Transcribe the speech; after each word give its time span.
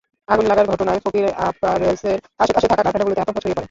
আগুন 0.27 0.45
লাগার 0.47 0.69
ঘটনায় 0.71 0.99
ফকির 1.03 1.25
অ্যাপারেলসের 1.33 2.17
আশপাশে 2.39 2.67
থাকা 2.67 2.79
কারখানাগুলোতে 2.79 3.21
আতঙ্ক 3.21 3.37
ছড়িয়ে 3.37 3.47
পড়ে। 3.47 3.59